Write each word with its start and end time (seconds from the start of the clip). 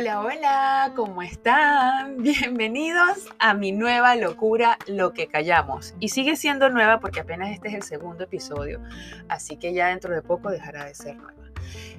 Hola, 0.00 0.20
hola, 0.22 0.92
¿cómo 0.96 1.20
están? 1.20 2.16
Bienvenidos 2.22 3.28
a 3.38 3.52
mi 3.52 3.70
nueva 3.70 4.16
locura, 4.16 4.78
Lo 4.86 5.12
que 5.12 5.26
callamos. 5.26 5.94
Y 6.00 6.08
sigue 6.08 6.36
siendo 6.36 6.70
nueva 6.70 7.00
porque 7.00 7.20
apenas 7.20 7.50
este 7.50 7.68
es 7.68 7.74
el 7.74 7.82
segundo 7.82 8.24
episodio, 8.24 8.80
así 9.28 9.58
que 9.58 9.74
ya 9.74 9.88
dentro 9.88 10.14
de 10.14 10.22
poco 10.22 10.50
dejará 10.50 10.86
de 10.86 10.94
ser 10.94 11.16
nueva. 11.16 11.52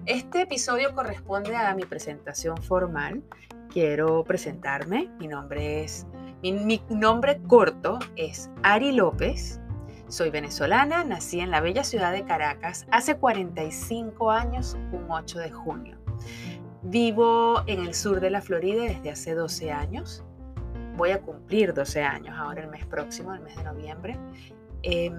Este 0.07 0.41
episodio 0.41 0.95
corresponde 0.95 1.55
a 1.55 1.75
mi 1.75 1.83
presentación 1.83 2.57
formal. 2.57 3.21
Quiero 3.69 4.23
presentarme. 4.23 5.11
Mi 5.19 5.27
nombre 5.27 5.83
es, 5.83 6.07
mi, 6.41 6.81
nombre 6.89 7.39
corto 7.47 7.99
es 8.15 8.49
Ari 8.63 8.93
López. 8.93 9.59
Soy 10.07 10.31
venezolana, 10.31 11.03
nací 11.03 11.39
en 11.39 11.51
la 11.51 11.61
bella 11.61 11.83
ciudad 11.83 12.11
de 12.13 12.25
Caracas 12.25 12.87
hace 12.89 13.17
45 13.17 14.31
años, 14.31 14.75
un 14.91 15.05
8 15.07 15.37
de 15.37 15.51
junio. 15.51 16.00
Vivo 16.83 17.63
en 17.67 17.81
el 17.81 17.93
sur 17.93 18.19
de 18.19 18.29
la 18.29 18.41
Florida 18.41 18.83
desde 18.83 19.11
hace 19.11 19.35
12 19.35 19.71
años. 19.71 20.23
Voy 20.97 21.11
a 21.11 21.21
cumplir 21.21 21.73
12 21.73 22.01
años 22.01 22.35
ahora 22.37 22.61
el 22.61 22.69
mes 22.69 22.85
próximo, 22.85 23.33
el 23.33 23.41
mes 23.41 23.55
de 23.55 23.63
noviembre. 23.63 24.17
Em, 24.83 25.13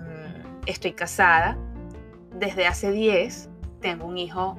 estoy 0.67 0.93
casada 0.93 1.57
desde 2.39 2.67
hace 2.67 2.91
10. 2.91 3.49
Tengo 3.81 4.07
un 4.07 4.19
hijo 4.19 4.57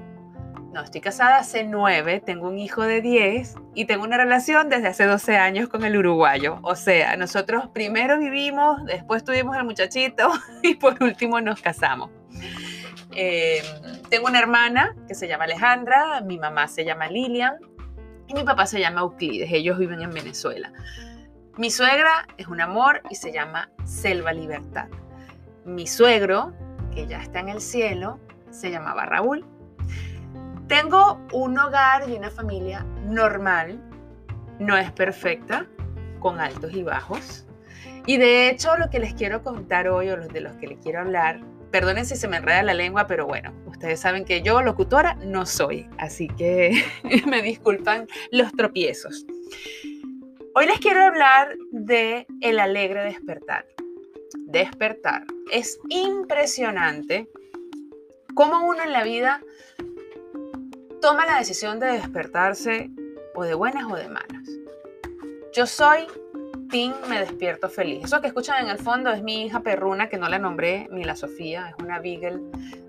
no, 0.74 0.82
estoy 0.82 1.02
casada 1.02 1.38
hace 1.38 1.64
nueve, 1.64 2.20
tengo 2.20 2.48
un 2.48 2.58
hijo 2.58 2.82
de 2.82 3.00
10 3.00 3.54
y 3.76 3.86
tengo 3.86 4.04
una 4.04 4.18
relación 4.18 4.70
desde 4.70 4.88
hace 4.88 5.06
12 5.06 5.38
años 5.38 5.70
con 5.70 5.86
el 5.86 5.96
uruguayo. 5.96 6.58
O 6.64 6.76
sea, 6.76 7.16
nosotros 7.16 7.68
primero 7.72 8.18
vivimos, 8.18 8.84
después 8.86 9.24
tuvimos 9.24 9.56
el 9.56 9.66
muchachito 9.66 10.32
y 10.64 10.74
por 10.74 11.02
último 11.04 11.40
nos 11.42 11.62
casamos. 11.62 12.10
Em, 13.16 13.66
tengo 14.09 14.28
una 14.28 14.39
hermana 14.39 14.95
que 15.08 15.16
se 15.16 15.28
llama 15.28 15.45
Alejandra, 15.45 16.22
mi 16.22 16.38
mamá 16.38 16.67
se 16.67 16.86
llama 16.86 17.08
Lilian 17.08 17.58
y 18.28 18.33
mi 18.33 18.44
papá 18.44 18.66
se 18.66 18.80
llama 18.80 19.02
Euclides. 19.02 19.52
Ellos 19.52 19.78
viven 19.78 20.02
en 20.02 20.11
Venezuela. 20.11 20.72
Mi 21.58 21.70
suegra 21.70 22.28
es 22.38 22.47
un 22.47 22.61
amor 22.61 23.02
y 23.09 23.16
se 23.16 23.31
llama 23.31 23.70
Selva 23.86 24.33
Libertad. 24.33 24.88
Mi 25.66 25.88
suegro, 25.88 26.53
que 26.94 27.08
ya 27.08 27.22
está 27.22 27.39
en 27.39 27.50
el 27.50 27.61
cielo, 27.61 28.20
se 28.50 28.72
llamaba 28.72 29.05
Raúl 29.05 29.45
tengo 30.67 31.20
un 31.33 31.58
hogar 31.59 32.09
y 32.09 32.14
una 32.14 32.31
familia 32.31 32.86
normal, 33.05 33.80
no 34.59 34.77
es 34.77 34.92
perfecta, 34.92 35.67
con 36.20 36.39
altos 36.39 36.73
y 36.73 36.83
bajos. 36.83 37.45
Y 38.05 38.17
de 38.17 38.50
hecho 38.50 38.75
lo 38.77 38.89
que 38.89 39.00
les 39.00 39.14
quiero 39.14 39.44
contar 39.44 39.88
hoy 39.88 40.09
o 40.09 40.17
de 40.17 40.42
los 40.42 40.55
que 40.55 40.67
les 40.67 40.80
quiero 40.80 41.02
hablar, 41.02 41.42
perdonen 41.74 42.06
si 42.06 42.16
se 42.16 42.28
me 42.28 42.38
enreda 42.38 42.62
la 42.62 42.76
lengua, 42.76 43.08
pero 43.08 43.26
bueno, 43.26 43.52
ustedes 43.66 44.00
saben 44.00 44.26
que 44.26 44.44
yo 44.44 44.62
locutora 44.62 45.16
no 45.16 45.48
soy, 45.48 45.90
así 45.98 46.28
que 46.28 46.86
me 47.26 47.42
disculpan 47.42 48.08
los 48.30 48.52
tropiezos. 48.52 49.26
Hoy 50.54 50.68
les 50.68 50.78
quiero 50.78 51.04
hablar 51.04 51.58
de 51.72 52.28
el 52.42 52.60
alegre 52.60 53.04
despertar. 53.04 53.66
Despertar. 54.46 55.26
Es 55.52 55.80
impresionante 55.90 57.28
cómo 58.36 58.68
uno 58.68 58.84
en 58.84 58.94
la 58.94 59.04
vida 59.04 59.42
toma 61.02 61.26
la 61.26 61.40
decisión 61.40 61.80
de 61.80 61.88
despertarse 61.88 62.92
o 63.34 63.46
de 63.46 63.56
buenas 63.56 63.92
o 63.92 63.96
de 63.96 64.10
malas. 64.10 64.48
Yo 65.54 65.66
soy 65.66 66.06
Me 66.74 67.20
Despierto 67.20 67.70
Feliz. 67.70 68.04
Eso 68.06 68.20
que 68.20 68.26
escuchan 68.26 68.66
en 68.66 68.72
el 68.72 68.80
fondo 68.80 69.12
es 69.12 69.22
mi 69.22 69.46
hija 69.46 69.60
perruna, 69.60 70.10
que 70.10 70.18
no 70.18 70.28
la 70.28 70.40
nombré 70.40 70.88
ni 70.90 71.04
la 71.04 71.16
Sofía, 71.16 71.70
es 71.70 71.76
una 71.84 72.00
Beagle 72.00 72.42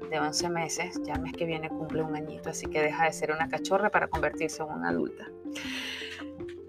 de 0.09 0.21
11 0.21 0.49
meses. 0.49 0.99
Ya 1.05 1.13
el 1.23 1.33
que 1.33 1.45
viene 1.45 1.69
cumple 1.69 2.01
un 2.01 2.17
añito, 2.17 2.49
así 2.49 2.65
que 2.67 2.81
deja 2.81 3.05
de 3.05 3.13
ser 3.13 3.31
una 3.31 3.47
cachorra 3.51 3.91
para 3.91 4.09
convertirse 4.09 4.63
en 4.63 4.71
una 4.71 4.89
adulta. 4.89 5.27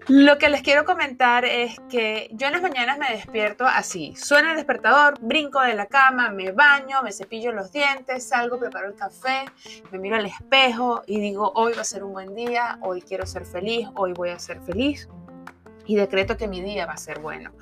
Lo 0.08 0.36
que 0.36 0.50
les 0.50 0.60
quiero 0.60 0.84
comentar 0.84 1.46
es 1.46 1.80
que 1.88 2.28
yo 2.32 2.48
en 2.48 2.52
las 2.52 2.60
mañanas 2.60 2.98
me 2.98 3.08
despierto 3.08 3.64
así. 3.64 4.14
Suena 4.14 4.50
el 4.50 4.56
despertador, 4.56 5.14
brinco 5.18 5.62
de 5.62 5.72
la 5.72 5.86
cama, 5.86 6.28
me 6.28 6.52
baño, 6.52 7.02
me 7.02 7.12
cepillo 7.12 7.50
los 7.50 7.72
dientes, 7.72 8.28
salgo, 8.28 8.58
preparo 8.58 8.88
el 8.88 8.94
café, 8.94 9.46
me 9.90 9.98
miro 9.98 10.16
al 10.16 10.26
espejo 10.26 11.02
y 11.06 11.18
digo, 11.18 11.50
hoy 11.54 11.72
va 11.74 11.80
a 11.80 11.84
ser 11.84 12.04
un 12.04 12.12
buen 12.12 12.34
día, 12.34 12.78
hoy 12.82 13.00
quiero 13.00 13.24
ser 13.24 13.46
feliz, 13.46 13.88
hoy 13.94 14.12
voy 14.12 14.28
a 14.28 14.38
ser 14.38 14.60
feliz 14.60 15.08
y 15.86 15.96
decreto 15.96 16.36
que 16.36 16.48
mi 16.48 16.60
día 16.60 16.86
va 16.86 16.94
a 16.94 16.98
ser 16.98 17.20
bueno. 17.20 17.52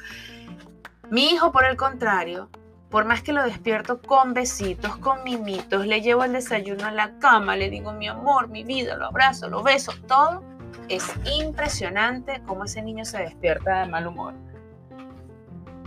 Mi 1.10 1.26
hijo, 1.26 1.52
por 1.52 1.64
el 1.64 1.76
contrario, 1.76 2.48
por 2.90 3.04
más 3.04 3.22
que 3.22 3.32
lo 3.32 3.42
despierto 3.42 4.00
con 4.00 4.34
besitos, 4.34 4.96
con 4.96 5.24
mimitos, 5.24 5.86
le 5.86 6.00
llevo 6.00 6.24
el 6.24 6.32
desayuno 6.32 6.86
a 6.86 6.92
la 6.92 7.18
cama, 7.18 7.56
le 7.56 7.68
digo 7.68 7.92
mi 7.92 8.08
amor, 8.08 8.48
mi 8.48 8.64
vida, 8.64 8.96
lo 8.96 9.06
abrazo, 9.06 9.48
lo 9.48 9.62
beso, 9.62 9.92
todo 10.06 10.42
es 10.88 11.04
impresionante 11.24 12.42
cómo 12.46 12.64
ese 12.64 12.82
niño 12.82 13.04
se 13.04 13.18
despierta 13.18 13.80
de 13.80 13.86
mal 13.88 14.06
humor. 14.06 14.34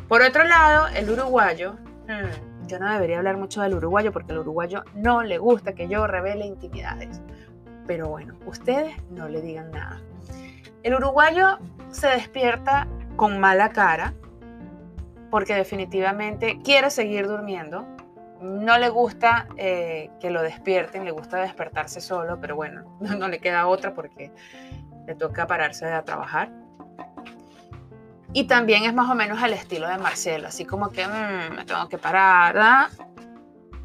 Por 0.07 0.21
otro 0.21 0.43
lado, 0.43 0.87
el 0.95 1.09
uruguayo, 1.09 1.73
hmm, 2.07 2.67
yo 2.67 2.79
no 2.79 2.91
debería 2.91 3.17
hablar 3.17 3.37
mucho 3.37 3.61
del 3.61 3.75
uruguayo 3.75 4.11
porque 4.11 4.31
al 4.31 4.39
uruguayo 4.39 4.83
no 4.95 5.23
le 5.23 5.37
gusta 5.37 5.73
que 5.73 5.87
yo 5.87 6.07
revele 6.07 6.45
intimidades. 6.45 7.21
Pero 7.85 8.09
bueno, 8.09 8.35
ustedes 8.45 8.95
no 9.11 9.29
le 9.29 9.41
digan 9.41 9.71
nada. 9.71 10.01
El 10.87 10.95
uruguayo 10.95 11.59
se 11.91 12.07
despierta 12.07 12.87
con 13.17 13.41
mala 13.41 13.71
cara 13.71 14.13
porque 15.29 15.53
definitivamente 15.53 16.61
quiere 16.63 16.89
seguir 16.91 17.27
durmiendo. 17.27 17.85
No 18.39 18.77
le 18.77 18.87
gusta 18.87 19.49
eh, 19.57 20.09
que 20.21 20.31
lo 20.31 20.41
despierten, 20.41 21.03
le 21.03 21.11
gusta 21.11 21.39
despertarse 21.39 21.99
solo, 21.99 22.39
pero 22.39 22.55
bueno, 22.55 22.97
no 23.01 23.27
le 23.27 23.39
queda 23.39 23.67
otra 23.67 23.93
porque 23.93 24.31
le 25.05 25.15
toca 25.15 25.45
pararse 25.45 25.91
a 25.91 26.05
trabajar. 26.05 26.51
Y 28.31 28.45
también 28.45 28.85
es 28.85 28.93
más 28.93 29.11
o 29.11 29.15
menos 29.15 29.43
el 29.43 29.51
estilo 29.51 29.89
de 29.89 29.97
Marcelo, 29.97 30.47
así 30.47 30.63
como 30.63 30.91
que 30.91 31.05
mm, 31.05 31.53
me 31.53 31.65
tengo 31.65 31.89
que 31.89 31.97
parar, 31.97 32.87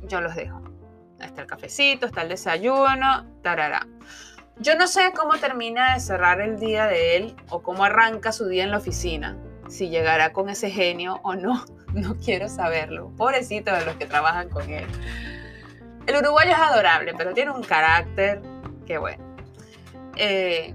yo 0.03 0.21
los 0.21 0.37
dejo. 0.37 0.63
Está 1.19 1.41
el 1.41 1.49
cafecito, 1.49 2.07
está 2.07 2.23
el 2.23 2.29
desayuno, 2.29 3.27
tarará. 3.43 3.89
Yo 4.59 4.77
no 4.77 4.87
sé 4.87 5.13
cómo 5.17 5.39
termina 5.39 5.95
de 5.95 6.01
cerrar 6.01 6.41
el 6.41 6.61
día 6.61 6.87
de 6.87 7.17
él 7.17 7.37
o 7.49 7.63
cómo 7.63 7.85
arranca 7.85 8.33
su 8.33 8.47
día 8.47 8.65
en 8.65 8.71
la 8.71 8.79
oficina, 8.79 9.37
si 9.69 9.89
llegará 9.89 10.33
con 10.33 10.49
ese 10.49 10.71
genio 10.71 11.21
o 11.23 11.35
no, 11.35 11.65
no 11.95 12.17
quiero 12.17 12.49
saberlo. 12.49 13.11
Pobrecito 13.17 13.73
de 13.73 13.85
los 13.85 13.97
que 13.97 14.07
trabajan 14.07 14.49
con 14.51 14.69
él. 14.71 14.87
El 16.07 16.17
uruguayo 16.17 16.51
es 16.51 16.59
adorable, 16.59 17.15
pero 17.17 17.33
tiene 17.33 17.53
un 17.53 17.63
carácter 17.63 18.43
que 18.87 18.99
bueno. 18.99 19.25
Eh, 20.17 20.75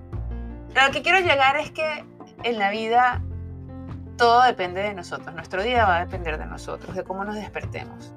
lo 0.73 0.91
que 0.91 1.01
quiero 1.01 1.19
llegar 1.19 1.57
es 1.57 1.71
que 1.71 2.05
en 2.43 2.59
la 2.59 2.71
vida 2.71 3.21
todo 4.17 4.43
depende 4.43 4.81
de 4.81 4.93
nosotros. 4.93 5.33
Nuestro 5.35 5.61
día 5.61 5.85
va 5.85 5.97
a 5.97 6.05
depender 6.05 6.37
de 6.37 6.45
nosotros, 6.45 6.95
de 6.95 7.03
cómo 7.03 7.23
nos 7.23 7.35
despertemos. 7.35 8.13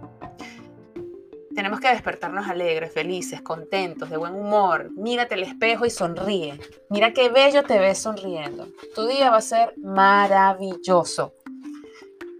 Tenemos 1.55 1.81
que 1.81 1.89
despertarnos 1.89 2.49
alegres, 2.49 2.93
felices, 2.93 3.43
contentos, 3.43 4.09
de 4.11 4.17
buen 4.17 4.35
humor. 4.35 4.91
Mírate 4.97 5.35
al 5.35 5.43
espejo 5.43 5.85
y 5.85 5.91
sonríe. 5.91 6.59
Mira 6.89 7.13
qué 7.13 7.29
bello 7.29 7.65
te 7.65 7.79
ves 7.79 7.99
sonriendo. 7.99 8.69
Tu 8.95 9.07
día 9.07 9.31
va 9.31 9.39
a 9.39 9.43
ser 9.43 9.75
maravilloso. 9.79 11.35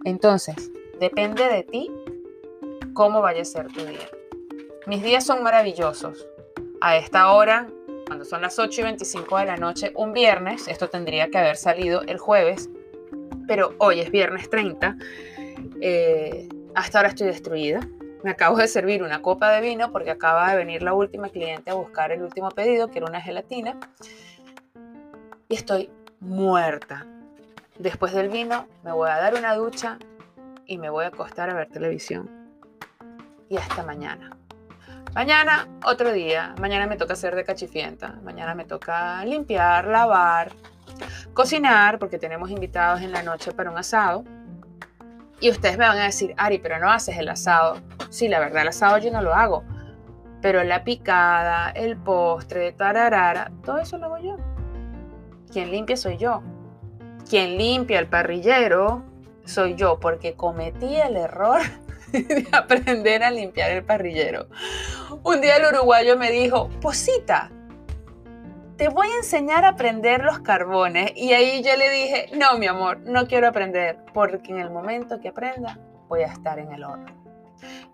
Entonces, 0.05 0.71
depende 0.99 1.47
de 1.47 1.63
ti 1.63 1.91
cómo 2.93 3.21
vaya 3.21 3.41
a 3.41 3.45
ser 3.45 3.67
tu 3.67 3.83
día. 3.85 4.09
Mis 4.87 5.03
días 5.03 5.25
son 5.25 5.43
maravillosos. 5.43 6.25
A 6.79 6.97
esta 6.97 7.31
hora 7.31 7.67
cuando 8.11 8.25
son 8.25 8.41
las 8.41 8.59
8 8.59 8.81
y 8.81 8.83
25 8.83 9.37
de 9.37 9.45
la 9.45 9.55
noche, 9.55 9.93
un 9.95 10.11
viernes, 10.11 10.67
esto 10.67 10.89
tendría 10.89 11.29
que 11.29 11.37
haber 11.37 11.55
salido 11.55 12.01
el 12.01 12.17
jueves, 12.17 12.69
pero 13.47 13.73
hoy 13.77 14.01
es 14.01 14.11
viernes 14.11 14.49
30, 14.49 14.97
eh, 15.79 16.49
hasta 16.75 16.97
ahora 16.97 17.07
estoy 17.07 17.27
destruida. 17.27 17.79
Me 18.23 18.31
acabo 18.31 18.57
de 18.57 18.67
servir 18.67 19.01
una 19.01 19.21
copa 19.21 19.51
de 19.51 19.61
vino 19.61 19.91
porque 19.91 20.11
acaba 20.11 20.51
de 20.51 20.57
venir 20.57 20.83
la 20.83 20.93
última 20.93 21.29
cliente 21.29 21.71
a 21.71 21.73
buscar 21.73 22.11
el 22.11 22.21
último 22.21 22.49
pedido, 22.49 22.89
que 22.89 22.99
era 22.99 23.07
una 23.07 23.21
gelatina, 23.21 23.77
y 25.49 25.55
estoy 25.55 25.89
muerta. 26.19 27.05
Después 27.79 28.13
del 28.13 28.29
vino 28.29 28.67
me 28.83 28.91
voy 28.91 29.09
a 29.09 29.17
dar 29.17 29.33
una 29.33 29.55
ducha 29.55 29.97
y 30.67 30.77
me 30.77 30.89
voy 30.89 31.05
a 31.05 31.07
acostar 31.07 31.49
a 31.49 31.53
ver 31.53 31.69
televisión. 31.69 32.29
Y 33.49 33.57
hasta 33.57 33.83
mañana. 33.83 34.37
Mañana, 35.13 35.67
otro 35.83 36.13
día. 36.13 36.55
Mañana 36.61 36.87
me 36.87 36.95
toca 36.95 37.13
hacer 37.13 37.35
de 37.35 37.43
cachifienta. 37.43 38.19
Mañana 38.23 38.55
me 38.55 38.63
toca 38.63 39.25
limpiar, 39.25 39.87
lavar, 39.87 40.53
cocinar, 41.33 41.99
porque 41.99 42.17
tenemos 42.17 42.49
invitados 42.49 43.01
en 43.01 43.11
la 43.11 43.21
noche 43.21 43.51
para 43.51 43.71
un 43.71 43.77
asado. 43.77 44.23
Y 45.41 45.49
ustedes 45.49 45.77
me 45.77 45.87
van 45.87 45.97
a 45.97 46.03
decir, 46.03 46.35
Ari, 46.37 46.59
pero 46.59 46.77
no 46.77 46.91
haces 46.91 47.17
el 47.17 47.27
asado. 47.27 47.81
Sí, 48.09 48.27
la 48.27 48.39
verdad, 48.39 48.61
el 48.61 48.67
asado 48.67 48.99
yo 48.99 49.11
no 49.11 49.23
lo 49.23 49.33
hago. 49.33 49.63
Pero 50.39 50.63
la 50.63 50.83
picada, 50.83 51.71
el 51.71 51.97
postre, 51.97 52.71
tararara, 52.73 53.51
todo 53.65 53.79
eso 53.79 53.97
lo 53.97 54.05
hago 54.05 54.17
yo. 54.19 54.37
Quien 55.51 55.71
limpia 55.71 55.97
soy 55.97 56.17
yo. 56.17 56.43
Quien 57.27 57.57
limpia 57.57 57.97
el 57.97 58.07
parrillero 58.07 59.03
soy 59.43 59.73
yo, 59.73 59.99
porque 59.99 60.35
cometí 60.35 60.95
el 60.95 61.17
error 61.17 61.61
de 62.11 62.47
aprender 62.51 63.23
a 63.23 63.31
limpiar 63.31 63.71
el 63.71 63.83
parrillero. 63.83 64.47
Un 65.23 65.41
día 65.41 65.57
el 65.57 65.73
uruguayo 65.73 66.17
me 66.17 66.29
dijo, 66.29 66.69
Posita, 66.81 67.51
te 68.81 68.89
voy 68.89 69.09
a 69.09 69.17
enseñar 69.17 69.63
a 69.63 69.75
prender 69.75 70.23
los 70.23 70.39
carbones. 70.39 71.11
Y 71.15 71.33
ahí 71.33 71.61
yo 71.61 71.77
le 71.77 71.87
dije, 71.91 72.31
no, 72.35 72.57
mi 72.57 72.65
amor, 72.65 72.97
no 73.01 73.27
quiero 73.27 73.47
aprender, 73.47 73.99
porque 74.11 74.51
en 74.51 74.57
el 74.57 74.71
momento 74.71 75.19
que 75.19 75.27
aprenda 75.27 75.77
voy 76.09 76.21
a 76.21 76.25
estar 76.25 76.57
en 76.57 76.71
el 76.71 76.83
horno. 76.83 77.05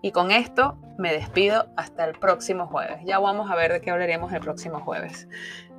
Y 0.00 0.12
con 0.12 0.30
esto 0.30 0.78
me 0.96 1.12
despido 1.12 1.66
hasta 1.76 2.06
el 2.06 2.18
próximo 2.18 2.68
jueves. 2.68 3.00
Ya 3.04 3.18
vamos 3.18 3.50
a 3.50 3.54
ver 3.54 3.70
de 3.70 3.82
qué 3.82 3.90
hablaremos 3.90 4.32
el 4.32 4.40
próximo 4.40 4.80
jueves. 4.80 5.28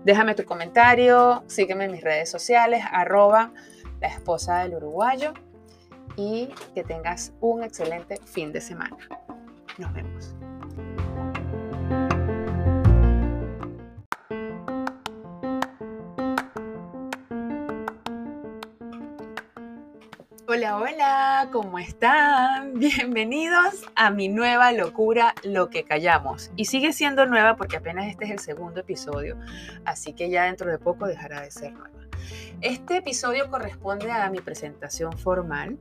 Déjame 0.03 0.35
tu 0.35 0.45
comentario, 0.45 1.43
sígueme 1.47 1.85
en 1.85 1.91
mis 1.93 2.03
redes 2.03 2.29
sociales, 2.29 2.83
arroba 2.91 3.51
la 4.01 4.09
esposa 4.09 4.59
del 4.59 4.75
uruguayo 4.75 5.33
y 6.17 6.53
que 6.75 6.83
tengas 6.83 7.33
un 7.41 7.63
excelente 7.63 8.17
fin 8.25 8.51
de 8.53 8.61
semana. 8.61 8.95
Nos 9.79 9.91
vemos. 9.91 10.35
Hola, 20.51 20.77
hola, 20.77 21.49
¿cómo 21.51 21.77
están? 21.77 22.73
Bienvenidos 22.79 23.85
a 23.95 24.09
mi 24.09 24.29
nueva 24.29 24.71
locura, 24.71 25.35
Lo 25.43 25.69
que 25.69 25.83
callamos. 25.83 26.49
Y 26.55 26.65
sigue 26.65 26.91
siendo 26.91 27.27
nueva 27.27 27.55
porque 27.55 27.77
apenas 27.77 28.07
este 28.07 28.25
es 28.25 28.31
el 28.31 28.39
segundo 28.39 28.79
episodio, 28.79 29.37
así 29.85 30.13
que 30.13 30.31
ya 30.31 30.45
dentro 30.45 30.71
de 30.71 30.79
poco 30.79 31.05
dejará 31.05 31.41
de 31.41 31.51
ser 31.51 31.73
nueva. 31.73 32.07
Este 32.61 32.97
episodio 32.97 33.47
corresponde 33.51 34.11
a 34.11 34.27
mi 34.31 34.39
presentación 34.39 35.15
formal. 35.19 35.77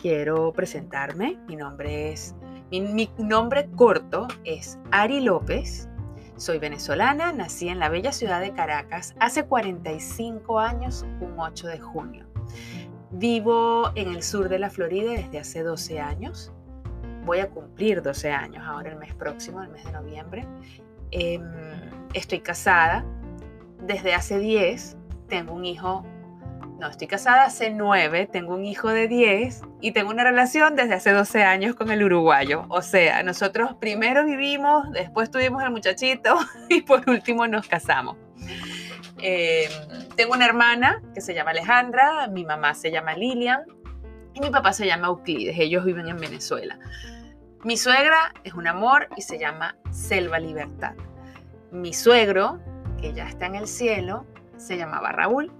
Quiero 0.00 0.52
presentarme. 0.52 1.40
Mi 1.48 1.56
nombre 1.56 2.12
es, 2.12 2.36
mi, 2.70 3.10
nombre 3.18 3.68
corto 3.74 4.28
es 4.44 4.78
Ari 4.92 5.18
López. 5.18 5.88
Soy 6.36 6.60
venezolana, 6.60 7.32
nací 7.32 7.68
en 7.68 7.80
la 7.80 7.88
bella 7.88 8.12
ciudad 8.12 8.40
de 8.40 8.52
Caracas 8.52 9.16
hace 9.18 9.46
45 9.46 10.60
años, 10.60 11.04
un 11.20 11.40
8 11.40 11.66
de 11.66 11.80
junio. 11.80 12.31
Vivo 13.12 13.92
en 13.94 14.08
el 14.08 14.22
sur 14.22 14.48
de 14.48 14.58
la 14.58 14.70
Florida 14.70 15.12
desde 15.12 15.38
hace 15.38 15.62
12 15.62 16.00
años. 16.00 16.50
Voy 17.24 17.40
a 17.40 17.50
cumplir 17.50 18.02
12 18.02 18.30
años 18.30 18.64
ahora 18.66 18.90
el 18.90 18.96
mes 18.96 19.14
próximo, 19.14 19.62
el 19.62 19.68
mes 19.68 19.84
de 19.84 19.92
noviembre. 19.92 20.46
Em, 21.10 21.42
estoy 22.14 22.40
casada 22.40 23.04
desde 23.86 24.14
hace 24.14 24.38
10. 24.38 24.96
Tengo 25.28 25.52
un 25.52 25.64
hijo, 25.66 26.04
no, 26.78 26.88
estoy 26.88 27.06
casada 27.06 27.44
hace 27.44 27.70
9, 27.70 28.28
tengo 28.32 28.54
un 28.54 28.64
hijo 28.64 28.88
de 28.88 29.08
10 29.08 29.62
y 29.80 29.92
tengo 29.92 30.10
una 30.10 30.24
relación 30.24 30.74
desde 30.74 30.94
hace 30.94 31.12
12 31.12 31.44
años 31.44 31.74
con 31.74 31.90
el 31.90 32.02
uruguayo. 32.02 32.64
O 32.70 32.82
sea, 32.82 33.22
nosotros 33.22 33.74
primero 33.74 34.24
vivimos, 34.24 34.90
después 34.90 35.30
tuvimos 35.30 35.62
el 35.62 35.70
muchachito 35.70 36.38
y 36.68 36.80
por 36.80 37.08
último 37.08 37.46
nos 37.46 37.68
casamos. 37.68 38.16
Eh, 39.18 39.68
tengo 40.16 40.34
una 40.34 40.46
hermana 40.46 41.02
que 41.14 41.20
se 41.20 41.34
llama 41.34 41.50
Alejandra, 41.50 42.28
mi 42.28 42.44
mamá 42.44 42.74
se 42.74 42.90
llama 42.90 43.14
Lilian 43.14 43.62
y 44.34 44.40
mi 44.40 44.50
papá 44.50 44.72
se 44.72 44.86
llama 44.86 45.08
Euclides. 45.08 45.56
Ellos 45.58 45.84
viven 45.84 46.08
en 46.08 46.16
Venezuela. 46.16 46.78
Mi 47.64 47.76
suegra 47.76 48.32
es 48.44 48.54
un 48.54 48.66
amor 48.66 49.08
y 49.16 49.22
se 49.22 49.38
llama 49.38 49.76
Selva 49.90 50.38
Libertad. 50.38 50.94
Mi 51.70 51.92
suegro, 51.92 52.60
que 53.00 53.12
ya 53.12 53.28
está 53.28 53.46
en 53.46 53.54
el 53.54 53.66
cielo, 53.66 54.26
se 54.56 54.76
llamaba 54.76 55.12
Raúl. 55.12 55.52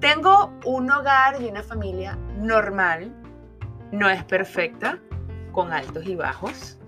Tengo 0.00 0.52
un 0.64 0.90
hogar 0.90 1.42
y 1.42 1.46
una 1.46 1.62
familia 1.62 2.16
normal, 2.36 3.12
no 3.92 4.08
es 4.08 4.24
perfecta, 4.24 4.98
con 5.52 5.72
altos 5.72 6.06
y 6.06 6.14
bajos. 6.14 6.78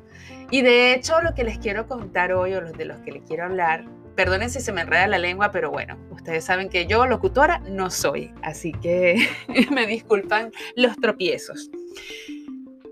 Y 0.50 0.62
de 0.62 0.94
hecho 0.94 1.20
lo 1.20 1.34
que 1.34 1.44
les 1.44 1.58
quiero 1.58 1.86
contar 1.86 2.32
hoy 2.32 2.54
o 2.54 2.60
los 2.60 2.72
de 2.72 2.84
los 2.84 2.98
que 3.00 3.12
les 3.12 3.22
quiero 3.22 3.44
hablar 3.44 3.84
Perdonen 4.20 4.50
si 4.50 4.60
se 4.60 4.70
me 4.70 4.82
enreda 4.82 5.06
la 5.06 5.16
lengua, 5.16 5.50
pero 5.50 5.70
bueno, 5.70 5.96
ustedes 6.10 6.44
saben 6.44 6.68
que 6.68 6.84
yo 6.84 7.06
locutora 7.06 7.60
no 7.60 7.88
soy, 7.88 8.34
así 8.42 8.70
que 8.70 9.16
me 9.70 9.86
disculpan 9.86 10.52
los 10.76 10.94
tropiezos. 10.96 11.70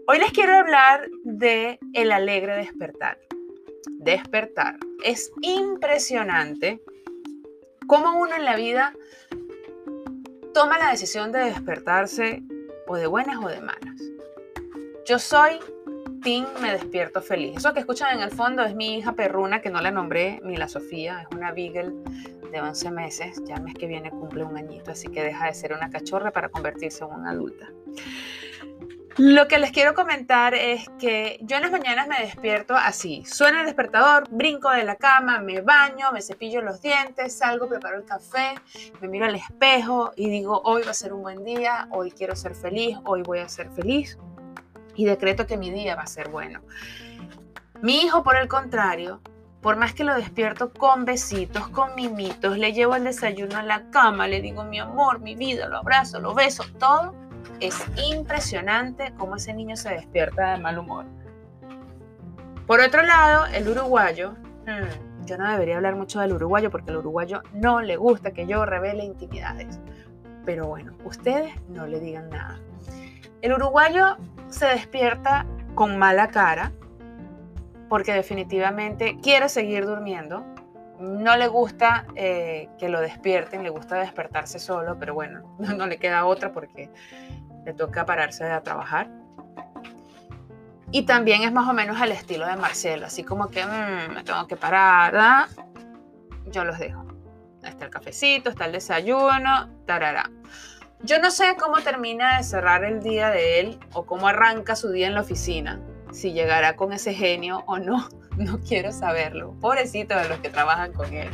Hoy 0.07 0.21
les 0.21 0.33
quiero 0.33 0.55
hablar 0.55 1.07
de 1.25 1.79
el 1.93 2.13
alegre 2.13 2.57
despertar. 2.57 3.19
Despertar. 3.99 4.79
Es 5.05 5.31
impresionante 5.43 6.81
cómo 7.87 8.19
uno 8.19 8.35
en 8.35 8.47
la 8.47 8.57
vida 8.57 8.95
toma 10.55 10.79
la 10.79 10.93
decisión 10.93 11.31
de 11.31 11.41
despertarse 11.41 12.43
o 12.87 12.97
de 12.97 13.07
buenas 13.07 13.37
o 13.45 13.49
de 13.49 13.61
malas. 13.61 14.01
Yo 15.05 15.19
soy 15.19 15.59
me 16.61 16.73
despierto 16.73 17.23
feliz. 17.23 17.57
Eso 17.57 17.73
que 17.73 17.81
escuchan 17.81 18.17
en 18.17 18.23
el 18.23 18.31
fondo 18.31 18.63
es 18.63 18.75
mi 18.75 18.99
hija 18.99 19.13
perruna, 19.13 19.61
que 19.61 19.71
no 19.71 19.81
la 19.81 19.91
nombré 19.91 20.41
ni 20.43 20.57
la 20.57 20.69
Sofía, 20.69 21.23
es 21.23 21.37
una 21.37 21.53
Beagle 21.53 21.93
de 22.51 22.61
11 22.61 22.91
meses, 22.91 23.43
ya 23.47 23.57
el 23.57 23.63
mes 23.63 23.75
que 23.75 23.87
viene 23.87 24.11
cumple 24.11 24.45
un 24.45 24.57
añito, 24.57 24.91
así 24.91 25.09
que 25.09 25.23
deja 25.23 25.47
de 25.47 25.55
ser 25.55 25.73
una 25.73 25.91
cachorra 25.91 26.31
para 26.31 26.49
convertirse 26.49 27.05
en 27.05 27.11
una 27.11 27.31
adulta. 27.31 27.69
Lo 29.17 29.49
que 29.49 29.59
les 29.59 29.73
quiero 29.73 29.95
comentar 29.95 30.55
es 30.55 30.87
que 31.01 31.39
yo 31.43 31.57
en 31.57 31.63
las 31.63 31.73
mañanas 31.73 32.07
me 32.07 32.21
despierto 32.21 32.77
así. 32.77 33.25
Suena 33.25 33.61
el 33.61 33.67
despertador, 33.67 34.29
brinco 34.31 34.71
de 34.71 34.85
la 34.85 34.95
cama, 34.95 35.41
me 35.41 35.61
baño, 35.61 36.13
me 36.13 36.23
cepillo 36.23 36.63
los 36.63 36.81
dientes, 36.81 37.37
salgo, 37.37 37.69
preparo 37.69 37.97
el 37.97 38.05
café, 38.05 38.55
me 39.01 39.09
miro 39.09 39.25
al 39.25 39.35
espejo 39.35 40.13
y 40.15 40.31
digo, 40.31 40.61
hoy 40.65 40.83
va 40.85 40.93
a 40.93 40.95
ser 40.95 41.13
un 41.13 41.23
buen 41.23 41.45
día, 41.45 41.89
hoy 41.91 42.13
quiero 42.13 42.37
ser 42.37 42.55
feliz, 42.55 42.97
hoy 43.05 43.23
voy 43.23 43.41
a 43.41 43.49
ser 43.49 43.71
feliz 43.71 44.19
y 44.99 45.05
decreto 45.05 45.47
que 45.47 45.57
mi 45.57 45.71
día 45.71 45.95
va 45.95 46.03
a 46.03 46.07
ser 46.09 46.29
bueno. 46.29 46.61
Mi 47.81 48.03
hijo, 48.03 48.25
por 48.25 48.37
el 48.37 48.49
contrario, 48.49 49.21
por 49.63 49.77
más 49.77 49.95
que 49.95 50.03
lo 50.03 50.13
despierto 50.17 50.73
con 50.73 51.05
besitos, 51.05 51.69
con 51.69 51.95
mimitos, 51.95 52.59
le 52.59 52.73
llevo 52.73 52.97
el 52.97 53.05
desayuno 53.05 53.57
a 53.57 53.63
la 53.63 53.91
cama, 53.91 54.27
le 54.27 54.43
digo 54.43 54.65
mi 54.65 54.81
amor, 54.81 55.21
mi 55.21 55.37
vida, 55.37 55.69
lo 55.69 55.79
abrazo, 55.79 56.19
lo 56.19 56.35
beso, 56.35 56.65
todo, 56.81 57.15
es 57.61 57.81
impresionante 58.11 59.15
cómo 59.17 59.37
ese 59.37 59.55
niño 59.55 59.77
se 59.77 59.91
despierta 59.91 60.51
de 60.51 60.59
mal 60.59 60.77
humor. 60.79 61.07
Por 62.67 62.81
otro 62.81 63.03
lado, 63.03 63.47
el 63.47 63.69
uruguayo, 63.69 64.33
hmm, 64.67 65.27
yo 65.27 65.39
no 65.39 65.49
debería 65.49 65.77
hablar 65.77 65.95
mucho 65.95 66.19
del 66.19 66.33
uruguayo 66.33 66.73
porque 66.73 66.91
al 66.91 66.97
uruguayo 66.97 67.43
no 67.53 67.83
le 67.83 67.97
gusta 67.97 68.33
que 68.33 68.49
yo 68.49 68.67
revele 68.67 69.05
intimidades. 69.05 69.79
Pero 70.45 70.67
bueno, 70.67 70.93
ustedes 71.05 71.55
no 71.69 71.87
le 71.87 72.01
digan 72.01 72.31
nada. 72.31 72.59
El 73.41 73.53
uruguayo 73.53 74.17
se 74.49 74.67
despierta 74.67 75.47
con 75.75 75.99
mala 75.99 76.29
cara 76.29 76.73
porque 77.89 78.13
definitivamente 78.13 79.19
quiere 79.23 79.49
seguir 79.49 79.87
durmiendo. 79.87 80.45
No 80.99 81.37
le 81.37 81.47
gusta 81.47 82.07
eh, 82.17 82.69
que 82.79 82.89
lo 82.89 83.01
despierten, 83.01 83.63
le 83.63 83.71
gusta 83.71 83.97
despertarse 83.97 84.59
solo, 84.59 84.99
pero 84.99 85.15
bueno, 85.15 85.57
no, 85.59 85.87
le 85.87 85.99
queda 85.99 86.25
otra 86.25 86.53
porque 86.53 86.91
le 87.65 87.73
toca 87.73 88.05
pararse 88.05 88.45
a 88.45 88.61
trabajar. 88.63 89.09
Y 90.91 91.03
también 91.03 91.43
es 91.43 91.53
más 91.53 91.69
o 91.69 91.73
menos 91.73 92.01
al 92.01 92.13
estilo 92.13 92.47
de 92.47 92.57
Marcelo, 92.57 93.07
así 93.07 93.23
como 93.23 93.49
que 93.49 93.65
mm, 93.65 94.15
me 94.15 94.25
tengo 94.25 94.47
que 94.47 94.57
parar, 94.57 95.47
yo 96.47 96.65
los 96.65 96.79
dejo. 96.79 97.05
Está 97.63 97.85
el 97.85 97.91
cafecito, 97.91 98.51
está 98.51 98.65
el 98.65 98.73
desayuno, 98.73 99.69
tarará. 99.85 100.31
Yo 101.03 101.21
no 101.21 101.31
sé 101.31 101.57
cómo 101.59 101.81
termina 101.81 102.39
de 102.39 102.45
cerrar 102.45 102.85
el 102.85 103.03
día 103.03 103.31
de 103.31 103.61
él 103.61 103.79
o 103.93 104.05
cómo 104.05 104.27
arranca 104.29 104.75
su 104.75 104.91
día 104.91 105.07
en 105.07 105.15
la 105.15 105.21
oficina, 105.21 105.81
si 106.13 106.33
llegará 106.33 106.75
con 106.75 106.93
ese 106.93 107.15
genio 107.15 107.63
o 107.67 107.79
no, 107.79 108.09
no 108.37 108.61
quiero 108.61 108.93
saberlo. 108.93 109.55
Pobrecito 109.61 110.17
de 110.17 110.29
los 110.29 110.41
que 110.41 110.49
trabajan 110.51 110.93
con 110.93 111.13
él. 111.13 111.31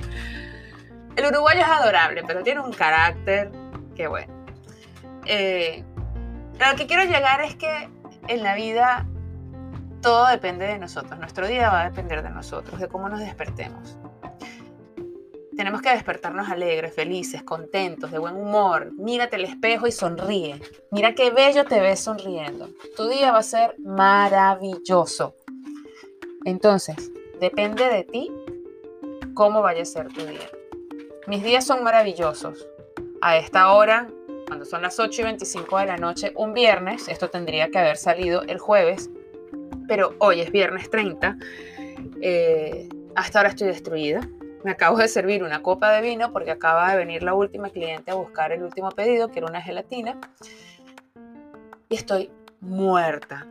El 1.17 1.27
uruguayo 1.27 1.61
es 1.61 1.69
adorable, 1.69 2.25
pero 2.27 2.43
tiene 2.43 2.61
un 2.61 2.73
carácter 2.73 3.51
que 3.95 4.07
bueno. 4.07 4.33
Eh, 5.27 5.83
lo 6.59 6.77
que 6.77 6.87
quiero 6.87 7.05
llegar 7.05 7.41
es 7.41 7.55
que 7.57 7.89
en 8.29 8.43
la 8.43 8.55
vida 8.55 9.07
todo 10.03 10.27
depende 10.27 10.67
de 10.67 10.79
nosotros. 10.79 11.19
Nuestro 11.19 11.47
día 11.47 11.71
va 11.71 11.83
a 11.83 11.85
depender 11.91 12.23
de 12.23 12.31
nosotros, 12.31 12.79
de 12.79 12.89
cómo 12.89 13.09
nos 13.09 13.21
despertemos. 13.21 13.97
Tenemos 15.57 15.83
que 15.83 15.91
despertarnos 15.91 16.49
alegres, 16.49 16.95
felices, 16.95 17.43
contentos, 17.45 18.11
de 18.11 18.19
buen 18.19 18.35
humor. 18.35 18.93
Mírate 18.97 19.37
el 19.37 19.45
espejo 19.45 19.87
y 19.87 19.93
sonríe. 19.93 20.61
Mira 20.91 21.15
qué 21.15 21.31
bello 21.31 21.65
te 21.65 21.81
ves 21.81 22.01
sonriendo. 22.01 22.71
Tu 22.97 23.09
día 23.09 23.31
va 23.31 23.39
a 23.39 23.43
ser 23.43 23.77
maravilloso. 23.79 25.37
Entonces, 26.45 27.13
depende 27.41 27.89
de 27.89 28.03
ti 28.05 28.33
cómo 29.35 29.63
vaya 29.63 29.83
a 29.83 29.87
ser 29.87 30.09
tu 30.13 30.27
día. 30.27 30.51
Mis 31.29 31.45
días 31.45 31.65
son 31.65 31.85
maravillosos. 31.85 32.67
A 33.21 33.37
esta 33.37 33.73
hora, 33.73 34.09
cuando 34.49 34.65
son 34.65 34.83
las 34.83 34.99
8 34.99 35.23
y 35.23 35.25
25 35.25 35.79
de 35.79 35.87
la 35.87 35.97
noche, 35.97 36.33
un 36.35 36.53
viernes, 36.53 37.09
esto 37.09 37.31
tendría 37.31 37.71
que 37.71 37.79
haber 37.79 37.97
salido 37.97 38.43
el 38.43 38.59
jueves, 38.59 39.09
pero 39.87 40.15
hoy 40.19 40.41
es 40.41 40.51
viernes 40.51 40.91
30, 40.91 41.39
eh, 42.21 42.89
hasta 43.15 43.39
ahora 43.39 43.51
estoy 43.51 43.69
destruida 43.69 44.29
me 44.65 44.71
acabo 44.71 44.97
de 44.97 45.09
servir 45.09 45.45
una 45.45 45.63
copa 45.63 45.93
de 45.93 46.01
vino 46.01 46.33
porque 46.33 46.51
acaba 46.51 46.91
de 46.91 46.97
venir 46.97 47.23
la 47.23 47.35
última 47.35 47.69
cliente 47.69 48.11
a 48.11 48.15
buscar 48.15 48.51
el 48.51 48.63
último 48.63 48.91
pedido, 48.91 49.31
que 49.31 49.41
era 49.41 49.47
una 49.47 49.61
gelatina. 49.61 50.19
Y 51.91 51.97
estoy 51.97 52.31
muerta. 52.61 53.47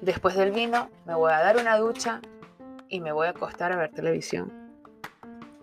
Después 0.00 0.36
del 0.36 0.52
vino 0.52 0.88
me 1.04 1.14
voy 1.14 1.32
a 1.32 1.40
dar 1.40 1.56
una 1.56 1.76
ducha 1.76 2.20
y 2.88 3.00
me 3.00 3.10
voy 3.10 3.26
a 3.26 3.30
acostar 3.30 3.72
a 3.72 3.76
ver 3.76 3.90
televisión. 3.90 4.52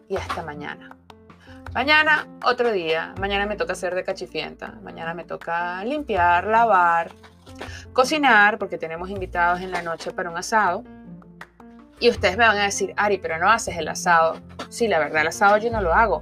Y 0.10 0.18
hasta 0.18 0.44
mañana. 0.44 0.98
Mañana, 1.74 2.28
otro 2.44 2.70
día. 2.74 3.16
Mañana 3.22 3.46
me 3.46 3.56
toca 3.56 3.72
hacer 3.72 3.96
de 3.96 4.04
cachifienta. 4.04 4.80
Mañana 4.84 5.14
me 5.14 5.24
toca 5.24 5.82
limpiar, 5.86 6.46
lavar, 6.46 7.10
cocinar, 7.94 8.58
porque 8.58 8.78
tenemos 8.78 9.10
invitados 9.10 9.62
en 9.62 9.72
la 9.72 9.82
noche 9.82 10.12
para 10.12 10.30
un 10.30 10.36
asado. 10.36 10.84
Y 12.04 12.10
ustedes 12.10 12.36
me 12.36 12.46
van 12.46 12.58
a 12.58 12.66
decir, 12.66 12.94
Ari, 12.98 13.18
pero 13.18 13.38
no 13.38 13.50
haces 13.50 13.78
el 13.78 13.88
asado. 13.88 14.42
Sí, 14.68 14.90
la 14.90 15.00
verdad, 15.00 15.22
el 15.22 15.30
asado 15.30 15.56
yo 15.56 15.72
no 15.72 15.80
lo 15.80 15.94
hago. 15.94 16.22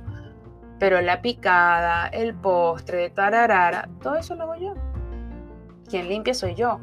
Pero 0.77 1.01
la 1.01 1.23
picada, 1.23 2.05
el 2.09 2.35
postre, 2.35 3.09
tararara, 3.09 3.89
todo 3.99 4.15
eso 4.15 4.35
lo 4.35 4.43
hago 4.43 4.55
yo. 4.57 4.75
Quien 5.89 6.07
limpia 6.07 6.35
soy 6.35 6.53
yo. 6.53 6.79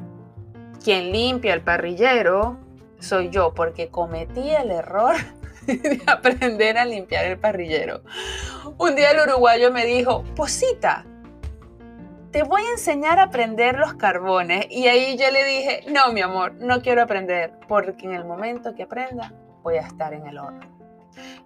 Quien 0.82 1.12
limpia 1.12 1.54
el 1.54 1.62
parrillero 1.62 2.58
soy 2.98 3.30
yo, 3.30 3.54
porque 3.54 3.88
cometí 3.88 4.50
el 4.50 4.72
error 4.72 5.14
de 5.66 6.02
aprender 6.08 6.76
a 6.76 6.84
limpiar 6.84 7.24
el 7.26 7.38
parrillero. 7.38 8.02
Un 8.78 8.96
día 8.96 9.12
el 9.12 9.28
uruguayo 9.28 9.70
me 9.70 9.86
dijo, 9.86 10.24
Posita, 10.34 11.06
te 12.38 12.44
voy 12.44 12.62
a 12.62 12.70
enseñar 12.70 13.18
a 13.18 13.30
prender 13.30 13.76
los 13.80 13.94
carbones. 13.94 14.68
Y 14.70 14.86
ahí 14.86 15.18
yo 15.18 15.28
le 15.32 15.44
dije, 15.44 15.84
no, 15.88 16.12
mi 16.12 16.20
amor, 16.20 16.54
no 16.54 16.80
quiero 16.82 17.02
aprender, 17.02 17.50
porque 17.66 18.06
en 18.06 18.12
el 18.12 18.24
momento 18.24 18.76
que 18.76 18.84
aprenda 18.84 19.32
voy 19.64 19.74
a 19.74 19.80
estar 19.80 20.14
en 20.14 20.24
el 20.24 20.38
horno. 20.38 20.60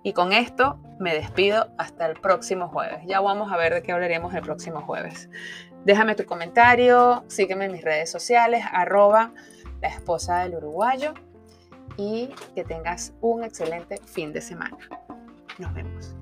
Y 0.03 0.13
con 0.13 0.35
esto 0.35 0.79
me 0.99 1.15
despido 1.15 1.71
hasta 1.79 2.05
el 2.05 2.21
próximo 2.21 2.69
jueves. 2.69 2.99
Ya 3.07 3.23
vamos 3.23 3.51
a 3.51 3.57
ver 3.57 3.73
de 3.73 3.83
qué 3.83 3.93
hablaremos 3.93 4.35
el 4.35 4.43
próximo 4.43 4.83
jueves. 4.83 5.31
Déjame 5.87 6.15
tu 6.15 6.27
comentario, 6.27 7.25
sígueme 7.27 7.65
en 7.65 7.73
mis 7.73 7.83
redes 7.83 8.11
sociales, 8.11 8.63
arroba 8.71 9.33
la 9.81 9.89
esposa 9.89 10.41
del 10.41 10.57
uruguayo 10.57 11.15
y 11.97 12.29
que 12.55 12.65
tengas 12.65 13.15
un 13.23 13.45
excelente 13.45 13.99
fin 14.05 14.35
de 14.35 14.43
semana. 14.43 14.77
Nos 15.57 15.73
vemos. 15.73 16.15